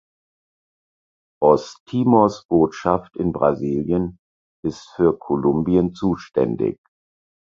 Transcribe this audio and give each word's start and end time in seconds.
Osttimors 1.43 2.47
Botschaft 2.49 3.15
in 3.17 3.33
Brasilien 3.33 4.17
ist 4.65 4.89
für 4.95 5.15
Kolumbien 5.19 5.93
zuständig. 5.93 6.79